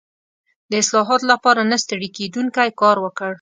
[0.69, 3.29] د اصلاحاتو لپاره نه ستړی کېدونکی کار وکړ.